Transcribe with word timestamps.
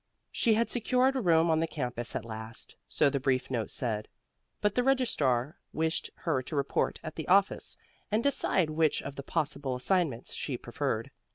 She 0.31 0.55
had 0.55 0.67
secured 0.67 1.15
a 1.15 1.21
room 1.21 1.51
on 1.51 1.59
the 1.59 1.67
campus 1.67 2.15
at 2.15 2.25
last, 2.25 2.73
so 2.89 3.07
the 3.07 3.19
brief 3.19 3.51
note 3.51 3.69
said; 3.69 4.07
but 4.59 4.73
the 4.73 4.81
registrar 4.81 5.59
wished 5.73 6.09
her 6.15 6.41
to 6.41 6.55
report 6.55 6.99
at 7.03 7.15
the 7.15 7.27
office 7.27 7.77
and 8.11 8.23
decide 8.23 8.71
which 8.71 9.03
of 9.03 9.15
two 9.15 9.21
possible 9.21 9.75
assignments 9.75 10.33
she 10.33 10.57
preferred. 10.57 11.11